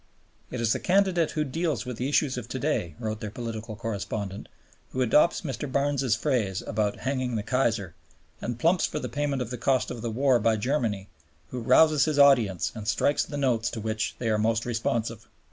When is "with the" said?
1.85-2.09